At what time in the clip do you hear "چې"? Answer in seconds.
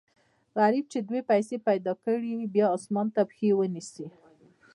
0.93-0.99